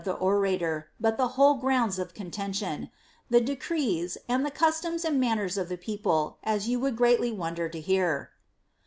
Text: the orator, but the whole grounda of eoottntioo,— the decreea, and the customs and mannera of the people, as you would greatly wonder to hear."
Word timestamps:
the 0.03 0.15
orator, 0.15 0.89
but 0.99 1.15
the 1.17 1.27
whole 1.37 1.61
grounda 1.61 1.99
of 1.99 2.11
eoottntioo,— 2.15 2.89
the 3.29 3.39
decreea, 3.39 4.17
and 4.27 4.43
the 4.43 4.49
customs 4.49 5.05
and 5.05 5.21
mannera 5.21 5.59
of 5.59 5.69
the 5.69 5.77
people, 5.77 6.39
as 6.43 6.67
you 6.67 6.79
would 6.79 6.95
greatly 6.95 7.31
wonder 7.31 7.69
to 7.69 7.79
hear." 7.79 8.31